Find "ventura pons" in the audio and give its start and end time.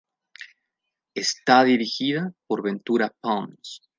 2.63-3.81